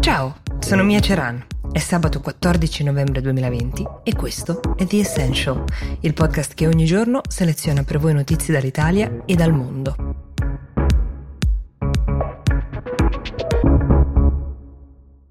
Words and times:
Ciao, 0.00 0.36
sono 0.60 0.82
Mia 0.82 0.98
Ceran. 0.98 1.44
È 1.70 1.78
sabato 1.78 2.22
14 2.22 2.84
novembre 2.84 3.20
2020 3.20 3.86
e 4.02 4.14
questo 4.14 4.74
è 4.74 4.86
The 4.86 4.98
Essential, 4.98 5.62
il 6.00 6.14
podcast 6.14 6.54
che 6.54 6.66
ogni 6.66 6.86
giorno 6.86 7.20
seleziona 7.28 7.82
per 7.82 7.98
voi 7.98 8.14
notizie 8.14 8.54
dall'Italia 8.54 9.22
e 9.26 9.34
dal 9.34 9.52
mondo. 9.52 10.09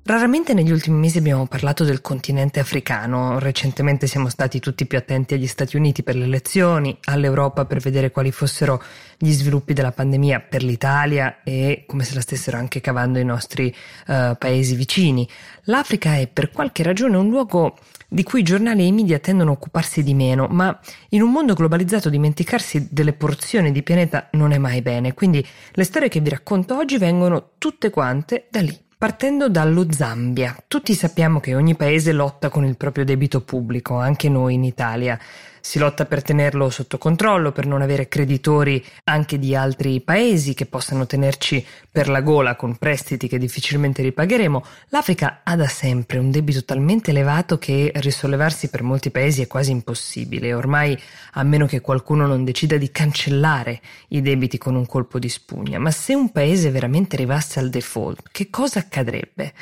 Raramente 0.10 0.56
negli 0.56 0.72
ultimi 0.72 0.98
mesi 0.98 1.20
abbiamo 1.20 1.46
parlato 1.46 1.84
del 1.84 2.02
continente 2.02 2.60
africano, 2.60 3.38
recentemente 3.38 4.08
siamo 4.08 4.28
stati 4.28 4.60
tutti 4.60 4.88
più 4.88 4.98
attenti 4.98 5.36
agli 5.36 5.46
Stati 5.46 5.78
Uniti 5.78 6.02
per 6.02 6.16
le 6.16 6.24
elezioni, 6.24 6.98
all'Europa 7.04 7.66
per 7.66 7.78
vedere 7.78 8.10
quali 8.10 8.32
fossero 8.32 8.82
gli 9.20 9.30
sviluppi 9.30 9.74
della 9.74 9.92
pandemia 9.92 10.40
per 10.40 10.64
l'Italia 10.64 11.44
e 11.44 11.84
come 11.86 12.04
se 12.04 12.16
la 12.16 12.22
stessero 12.22 12.58
anche 12.58 12.82
cavando 12.82 13.20
i 13.20 13.24
nostri 13.24 13.68
uh, 14.08 14.36
paesi 14.36 14.74
vicini. 14.74 15.30
L'Africa 15.66 16.16
è 16.16 16.26
per 16.26 16.50
qualche 16.50 16.82
ragione 16.82 17.16
un 17.16 17.30
luogo 17.30 17.78
di 18.08 18.24
cui 18.24 18.40
i 18.40 18.44
giornali 18.44 18.82
e 18.82 18.86
i 18.88 18.92
media 18.92 19.20
tendono 19.20 19.52
a 19.52 19.54
occuparsi 19.54 20.02
di 20.02 20.16
meno, 20.16 20.48
ma 20.50 20.76
in 21.10 21.22
un 21.22 21.30
mondo 21.30 21.54
globalizzato 21.54 22.10
dimenticarsi 22.10 22.88
delle 22.90 23.14
porzioni 23.14 23.72
di 23.72 23.84
pianeta 23.84 24.30
non 24.32 24.54
è 24.54 24.58
mai 24.58 24.82
bene, 24.82 25.14
quindi 25.14 25.46
le 25.74 25.84
storie 25.84 26.10
che 26.10 26.20
vi 26.20 26.30
racconto 26.30 26.76
oggi 26.76 26.98
vengono 26.98 27.52
tutte 27.60 27.92
quante 27.92 28.48
da 28.50 28.62
lì. 28.62 28.88
Partendo 29.00 29.48
dallo 29.48 29.90
Zambia, 29.94 30.54
tutti 30.68 30.94
sappiamo 30.94 31.40
che 31.40 31.56
ogni 31.56 31.74
paese 31.78 32.12
lotta 32.12 32.50
con 32.50 32.66
il 32.66 32.76
proprio 32.76 33.06
debito 33.06 33.40
pubblico, 33.40 33.98
anche 33.98 34.28
noi 34.28 34.56
in 34.56 34.66
Italia. 34.66 35.18
Si 35.62 35.80
lotta 35.80 36.06
per 36.06 36.24
tenerlo 36.24 36.70
sotto 36.70 36.98
controllo, 36.98 37.52
per 37.52 37.66
non 37.66 37.82
avere 37.82 38.08
creditori 38.08 38.84
anche 39.06 39.38
di 39.38 39.56
altri 39.56 40.00
paesi 40.02 40.54
che 40.54 40.66
possano 40.66 41.06
tenerci 41.06 41.66
per 41.92 42.08
la 42.08 42.22
gola 42.22 42.56
con 42.56 42.78
prestiti 42.78 43.28
che 43.28 43.38
difficilmente 43.38 44.02
ripagheremo. 44.02 44.64
L'Africa 44.90 45.42
ha 45.44 45.56
da 45.56 45.68
sempre 45.68 46.18
un 46.18 46.32
debito 46.32 46.64
talmente 46.64 47.12
elevato 47.12 47.58
che 47.58 47.92
risollevarsi 47.94 48.70
per 48.70 48.84
molti 48.84 49.12
paesi 49.12 49.42
è 49.42 49.48
quasi 49.48 49.72
impossibile. 49.72 50.54
Ormai, 50.54 50.98
a 51.34 51.44
meno 51.44 51.66
che 51.66 51.82
qualcuno 51.82 52.26
non 52.26 52.46
decida 52.46 52.78
di 52.78 52.90
cancellare 52.92 53.82
i 54.10 54.22
debiti 54.22 54.58
con 54.58 54.76
un 54.76 54.86
colpo 54.86 55.20
di 55.20 55.30
spugna. 55.30 55.78
Ma 55.78 55.92
se 55.92 56.14
un 56.14 56.32
paese 56.32 56.72
veramente 56.72 57.16
arrivasse 57.16 57.60
al 57.60 57.70
default, 57.70 58.30
che 58.32 58.50
cosa 58.50 58.80
accadrebbe? 58.80 59.54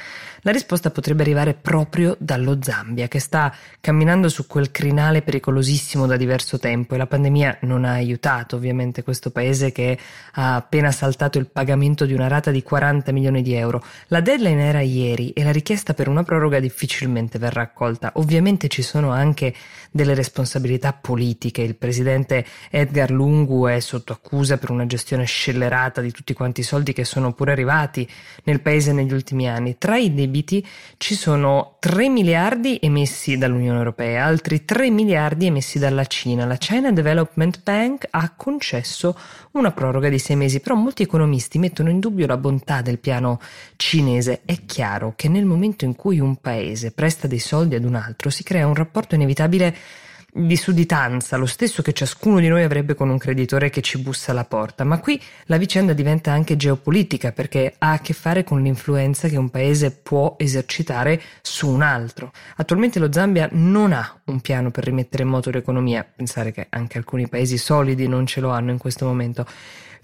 La 0.42 0.52
risposta 0.52 0.92
potrebbe 0.92 1.24
arrivare 1.24 1.56
proprio 1.56 2.16
dallo 2.20 2.60
Zambia, 2.62 3.08
che 3.08 3.20
sta 3.20 3.54
camminando 3.82 4.30
su 4.30 4.48
quel 4.48 4.72
crinale 4.72 5.22
pericolosissimo 5.22 5.86
da 5.96 6.18
diverso 6.18 6.60
tempo 6.60 6.94
e 6.94 6.98
la 6.98 7.08
pandemia 7.08 7.60
non 7.62 7.86
ha 7.86 7.94
aiutato 7.94 8.58
ovviamente 8.58 9.04
questo 9.04 9.32
paese 9.32 9.72
che 9.72 9.98
ha 10.34 10.56
appena 10.56 10.92
saltato 10.92 11.38
il 11.38 11.48
pagamento 11.48 12.06
di 12.06 12.14
una 12.14 12.28
rata 12.28 12.52
di 12.52 12.62
40 12.62 13.12
milioni 13.14 13.42
di 13.42 13.54
euro. 13.54 13.82
La 14.08 14.20
deadline 14.20 14.62
era 14.64 14.82
ieri 14.82 15.32
e 15.32 15.44
la 15.44 15.52
richiesta 15.52 15.94
per 15.94 16.10
una 16.10 16.24
proroga 16.24 16.60
difficilmente 16.60 17.40
verrà 17.40 17.62
accolta. 17.62 18.12
Ovviamente 18.16 18.68
ci 18.68 18.82
sono 18.82 19.12
anche 19.12 19.54
delle 19.92 20.14
responsabilità 20.14 20.94
politiche. 20.94 21.62
Il 21.62 21.76
presidente 21.76 22.46
Edgar 22.70 23.10
Lungu 23.10 23.68
è 23.68 23.80
sotto 23.80 24.14
accusa 24.14 24.58
per 24.58 24.70
una 24.72 24.86
gestione 24.86 25.26
scellerata 25.26 26.02
di 26.02 26.12
tutti 26.12 26.34
quanti 26.34 26.60
i 26.62 26.64
soldi 26.64 26.94
che 26.94 27.06
sono 27.06 27.34
pure 27.34 27.54
arrivati 27.54 28.08
nel 28.44 28.62
paese 28.62 28.92
negli 28.92 29.14
ultimi 29.14 29.48
anni. 29.50 29.78
Tra 29.78 29.98
i 29.98 30.14
debiti 30.14 30.66
ci 30.98 31.16
sono 31.16 31.78
3 31.80 32.10
miliardi 32.10 32.80
emessi 32.82 33.38
dall'Unione 33.38 33.78
Europea, 33.78 34.26
altri 34.26 34.66
3 34.66 34.90
miliardi 34.90 35.46
emessi 35.46 35.77
dalla 35.78 36.06
Cina. 36.06 36.46
La 36.46 36.58
China 36.58 36.92
Development 36.92 37.62
Bank 37.64 38.08
ha 38.10 38.34
concesso 38.36 39.18
una 39.52 39.72
proroga 39.72 40.10
di 40.10 40.20
sei 40.20 40.36
mesi, 40.36 40.60
però 40.60 40.76
molti 40.76 41.04
economisti 41.04 41.60
mettono 41.60 41.90
in 41.90 42.00
dubbio 42.00 42.28
la 42.28 42.38
bontà 42.38 42.82
del 42.82 43.00
piano 43.00 43.40
cinese. 43.76 44.42
È 44.46 44.66
chiaro 44.66 45.14
che 45.16 45.30
nel 45.30 45.46
momento 45.46 45.86
in 45.86 45.96
cui 45.96 46.20
un 46.20 46.38
paese 46.38 46.92
presta 46.92 47.28
dei 47.28 47.40
soldi 47.40 47.76
ad 47.76 47.84
un 47.84 47.96
altro 47.96 48.30
si 48.30 48.44
crea 48.44 48.68
un 48.68 48.76
rapporto 48.76 49.16
inevitabile 49.16 49.76
di 50.38 50.56
sudditanza, 50.56 51.36
lo 51.38 51.46
stesso 51.46 51.82
che 51.82 51.94
ciascuno 51.94 52.40
di 52.40 52.48
noi 52.48 52.64
avrebbe 52.64 52.94
con 52.94 53.10
un 53.10 53.18
creditore 53.18 53.70
che 53.70 53.82
ci 53.82 53.98
bussa 53.98 54.32
alla 54.32 54.46
porta, 54.46 54.84
ma 54.84 55.00
qui 55.00 55.20
la 55.46 55.58
vicenda 55.58 55.94
diventa 55.94 56.32
anche 56.32 56.56
geopolitica 56.56 57.32
perché 57.32 57.74
ha 57.78 57.94
a 57.94 58.00
che 58.00 58.14
fare 58.14 58.44
con 58.44 58.62
l'influenza 58.62 59.28
che 59.28 59.38
un 59.38 59.50
paese 59.50 59.92
può 59.92 60.36
esercitare 60.38 61.20
su 61.42 61.68
un 61.68 61.82
altro. 61.82 62.32
Attualmente 62.58 63.00
lo 63.00 63.12
Zambia 63.12 63.50
non 63.52 63.94
ha 63.94 64.17
un 64.28 64.40
piano 64.42 64.72
per 64.72 64.86
rimettere 64.86 65.24
in 65.24 65.30
moto 65.30 65.50
l'economia, 65.50 66.04
pensare 66.04 66.52
che 66.52 66.68
anche 66.70 66.98
alcuni 66.98 67.28
paesi 67.28 67.58
solidi 67.58 68.08
non 68.08 68.26
ce 68.26 68.40
lo 68.40 68.50
hanno 68.50 68.72
in 68.72 68.78
questo 68.78 69.06
momento. 69.06 69.46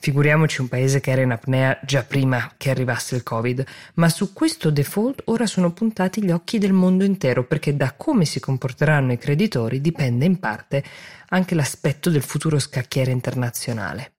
Figuriamoci 0.04 0.60
un 0.60 0.68
paese 0.68 1.00
che 1.00 1.12
era 1.12 1.22
in 1.22 1.32
apnea 1.32 1.80
già 1.82 2.04
prima 2.04 2.52
che 2.58 2.70
arrivasse 2.70 3.16
il 3.16 3.24
Covid, 3.24 3.64
ma 3.94 4.10
su 4.10 4.34
questo 4.34 4.70
default 4.70 5.22
ora 5.26 5.46
sono 5.46 5.72
puntati 5.72 6.22
gli 6.22 6.32
occhi 6.32 6.58
del 6.58 6.74
mondo 6.74 7.06
intero 7.06 7.46
perché 7.46 7.78
da 7.78 7.94
come 7.94 8.26
si 8.26 8.42
comporteranno 8.42 9.14
i 9.14 9.18
creditori 9.18 9.80
dipende 9.80 10.26
in 10.26 10.40
parte 10.40 10.84
anche 11.30 11.56
l'aspetto 11.56 12.10
del 12.10 12.22
futuro 12.22 12.60
scacchiere 12.60 13.12
internazionale. 13.12 14.13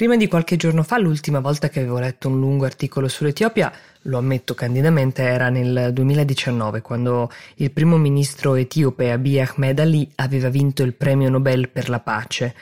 Prima 0.00 0.16
di 0.16 0.28
qualche 0.28 0.56
giorno 0.56 0.82
fa, 0.82 0.96
l'ultima 0.96 1.40
volta 1.40 1.68
che 1.68 1.80
avevo 1.80 1.98
letto 1.98 2.28
un 2.28 2.40
lungo 2.40 2.64
articolo 2.64 3.06
sull'Etiopia, 3.06 3.70
lo 4.04 4.16
ammetto 4.16 4.54
candidamente, 4.54 5.20
era 5.20 5.50
nel 5.50 5.90
2019, 5.92 6.80
quando 6.80 7.30
il 7.56 7.70
primo 7.70 7.98
ministro 7.98 8.54
etiope 8.54 9.10
Abiy 9.10 9.40
Ahmed 9.40 9.78
Ali 9.78 10.10
aveva 10.14 10.48
vinto 10.48 10.82
il 10.82 10.94
premio 10.94 11.28
Nobel 11.28 11.68
per 11.68 11.90
la 11.90 12.00
pace. 12.00 12.54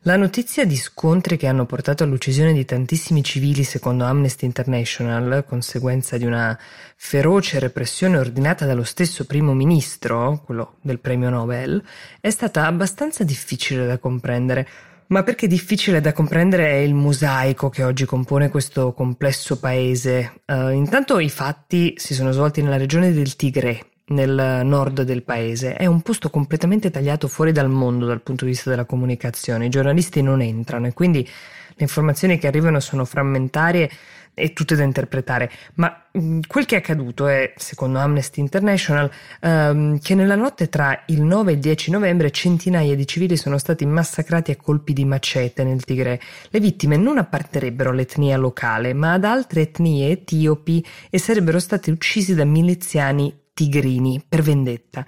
La 0.00 0.16
notizia 0.16 0.66
di 0.66 0.74
scontri 0.74 1.36
che 1.36 1.46
hanno 1.46 1.66
portato 1.66 2.02
all'uccisione 2.02 2.52
di 2.52 2.64
tantissimi 2.64 3.22
civili 3.22 3.62
secondo 3.62 4.02
Amnesty 4.02 4.44
International, 4.46 5.44
conseguenza 5.46 6.16
di 6.16 6.24
una 6.24 6.58
feroce 6.96 7.60
repressione 7.60 8.18
ordinata 8.18 8.66
dallo 8.66 8.82
stesso 8.82 9.24
primo 9.24 9.54
ministro, 9.54 10.42
quello 10.44 10.78
del 10.80 10.98
premio 10.98 11.30
Nobel, 11.30 11.80
è 12.20 12.30
stata 12.30 12.66
abbastanza 12.66 13.22
difficile 13.22 13.86
da 13.86 13.98
comprendere. 13.98 14.90
Ma 15.12 15.22
perché 15.24 15.46
difficile 15.46 16.00
da 16.00 16.14
comprendere 16.14 16.70
è 16.70 16.76
il 16.76 16.94
mosaico 16.94 17.68
che 17.68 17.84
oggi 17.84 18.06
compone 18.06 18.48
questo 18.48 18.94
complesso 18.94 19.58
paese. 19.58 20.40
Uh, 20.46 20.70
intanto 20.70 21.18
i 21.18 21.28
fatti 21.28 21.92
si 21.98 22.14
sono 22.14 22.32
svolti 22.32 22.62
nella 22.62 22.78
regione 22.78 23.12
del 23.12 23.36
Tigre, 23.36 23.88
nel 24.06 24.62
nord 24.64 25.02
del 25.02 25.22
paese. 25.22 25.74
È 25.74 25.84
un 25.84 26.00
posto 26.00 26.30
completamente 26.30 26.90
tagliato 26.90 27.28
fuori 27.28 27.52
dal 27.52 27.68
mondo 27.68 28.06
dal 28.06 28.22
punto 28.22 28.46
di 28.46 28.52
vista 28.52 28.70
della 28.70 28.86
comunicazione. 28.86 29.66
I 29.66 29.68
giornalisti 29.68 30.22
non 30.22 30.40
entrano 30.40 30.86
e 30.86 30.94
quindi 30.94 31.28
le 31.74 31.82
informazioni 31.84 32.38
che 32.38 32.46
arrivano 32.46 32.80
sono 32.80 33.04
frammentarie 33.04 33.90
e 34.34 34.52
tutte 34.52 34.74
da 34.74 34.82
interpretare. 34.82 35.50
Ma 35.74 36.04
mh, 36.10 36.40
quel 36.46 36.64
che 36.64 36.76
è 36.76 36.78
accaduto 36.78 37.26
è, 37.26 37.52
secondo 37.56 37.98
Amnesty 37.98 38.40
International, 38.40 39.10
ehm, 39.40 39.98
che 39.98 40.14
nella 40.14 40.36
notte 40.36 40.68
tra 40.68 41.02
il 41.06 41.22
9 41.22 41.50
e 41.50 41.54
il 41.54 41.60
10 41.60 41.90
novembre 41.90 42.30
centinaia 42.30 42.94
di 42.94 43.06
civili 43.06 43.36
sono 43.36 43.58
stati 43.58 43.84
massacrati 43.84 44.50
a 44.50 44.56
colpi 44.56 44.92
di 44.92 45.04
macete 45.04 45.64
nel 45.64 45.84
Tigre. 45.84 46.20
Le 46.48 46.60
vittime 46.60 46.96
non 46.96 47.18
apparterebbero 47.18 47.90
all'etnia 47.90 48.36
locale, 48.36 48.94
ma 48.94 49.12
ad 49.12 49.24
altre 49.24 49.62
etnie 49.62 50.10
etiopi 50.10 50.84
e 51.10 51.18
sarebbero 51.18 51.58
stati 51.58 51.90
uccisi 51.90 52.34
da 52.34 52.44
miliziani 52.44 53.40
tigrini 53.52 54.24
per 54.26 54.40
vendetta. 54.40 55.04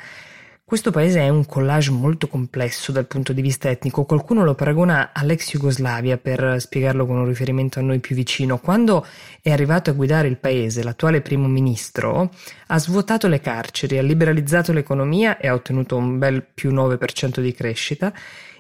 Questo 0.67 0.91
paese 0.91 1.21
è 1.21 1.29
un 1.29 1.45
collage 1.45 1.91
molto 1.91 2.27
complesso 2.27 2.91
dal 2.91 3.07
punto 3.07 3.35
di 3.35 3.43
vista 3.43 3.69
etnico. 3.69 4.07
Qualcuno 4.07 4.45
lo 4.45 4.55
paragona 4.55 5.11
all'ex 5.13 5.51
Jugoslavia 5.51 6.17
per 6.17 6.59
spiegarlo 6.59 7.05
con 7.05 7.19
un 7.19 7.27
riferimento 7.27 7.79
a 7.79 7.83
noi 7.83 7.99
più 7.99 8.17
vicino. 8.17 8.57
Quando 8.57 9.05
è 9.43 9.51
arrivato 9.53 9.91
a 9.91 9.93
guidare 9.93 10.27
il 10.27 10.39
paese, 10.39 10.83
l'attuale 10.83 11.21
primo 11.21 11.49
ministro 11.49 12.31
ha 12.69 12.79
svuotato 12.79 13.29
le 13.29 13.41
carceri, 13.41 13.99
ha 13.99 14.03
liberalizzato 14.03 14.73
l'economia 14.73 15.37
e 15.37 15.49
ha 15.49 15.53
ottenuto 15.53 15.99
un 15.99 16.19
bel 16.19 16.43
più 16.43 16.73
9% 16.73 17.41
di 17.41 17.53
crescita 17.53 18.11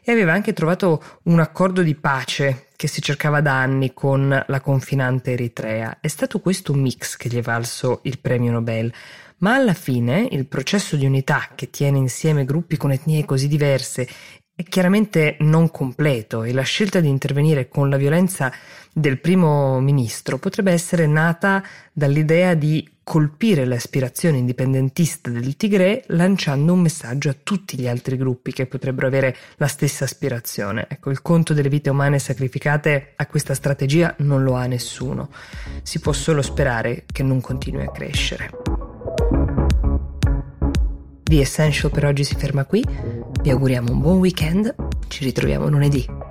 e 0.04 0.12
aveva 0.12 0.34
anche 0.34 0.52
trovato 0.52 1.02
un 1.22 1.40
accordo 1.40 1.80
di 1.80 1.94
pace 1.94 2.66
che 2.76 2.86
si 2.86 3.00
cercava 3.00 3.40
da 3.40 3.58
anni 3.58 3.94
con 3.94 4.44
la 4.46 4.60
confinante 4.60 5.32
Eritrea. 5.32 5.96
È 6.02 6.08
stato 6.08 6.40
questo 6.40 6.74
mix 6.74 7.16
che 7.16 7.30
gli 7.30 7.38
è 7.38 7.42
valso 7.42 8.00
il 8.02 8.18
premio 8.18 8.52
Nobel 8.52 8.92
ma 9.44 9.56
alla 9.56 9.74
fine 9.74 10.26
il 10.30 10.46
processo 10.46 10.96
di 10.96 11.04
unità 11.04 11.50
che 11.54 11.68
tiene 11.68 11.98
insieme 11.98 12.46
gruppi 12.46 12.78
con 12.78 12.92
etnie 12.92 13.26
così 13.26 13.46
diverse 13.46 14.08
è 14.54 14.62
chiaramente 14.62 15.36
non 15.40 15.70
completo 15.70 16.44
e 16.44 16.54
la 16.54 16.62
scelta 16.62 17.00
di 17.00 17.08
intervenire 17.08 17.68
con 17.68 17.90
la 17.90 17.98
violenza 17.98 18.50
del 18.90 19.20
primo 19.20 19.80
ministro 19.80 20.38
potrebbe 20.38 20.72
essere 20.72 21.06
nata 21.06 21.62
dall'idea 21.92 22.54
di 22.54 22.88
colpire 23.02 23.66
l'aspirazione 23.66 24.38
indipendentista 24.38 25.28
del 25.28 25.56
Tigre 25.56 26.04
lanciando 26.06 26.72
un 26.72 26.80
messaggio 26.80 27.28
a 27.28 27.36
tutti 27.42 27.76
gli 27.76 27.86
altri 27.86 28.16
gruppi 28.16 28.50
che 28.50 28.64
potrebbero 28.64 29.08
avere 29.08 29.36
la 29.56 29.66
stessa 29.66 30.04
aspirazione. 30.04 30.86
Ecco, 30.88 31.10
il 31.10 31.20
conto 31.20 31.52
delle 31.52 31.68
vite 31.68 31.90
umane 31.90 32.18
sacrificate 32.18 33.12
a 33.16 33.26
questa 33.26 33.52
strategia 33.52 34.14
non 34.20 34.42
lo 34.42 34.54
ha 34.54 34.64
nessuno. 34.64 35.28
Si 35.82 36.00
può 36.00 36.14
solo 36.14 36.40
sperare 36.40 37.04
che 37.12 37.22
non 37.22 37.42
continui 37.42 37.82
a 37.82 37.90
crescere. 37.90 38.63
The 41.34 41.40
Essential 41.40 41.90
per 41.90 42.04
oggi 42.04 42.22
si 42.22 42.36
ferma 42.36 42.64
qui. 42.64 42.84
Vi 43.42 43.50
auguriamo 43.50 43.90
un 43.90 43.98
buon 43.98 44.18
weekend. 44.18 44.72
Ci 45.08 45.24
ritroviamo 45.24 45.68
lunedì. 45.68 46.23